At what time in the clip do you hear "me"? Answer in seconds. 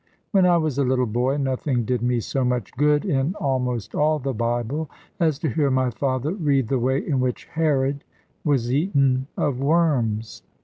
2.01-2.21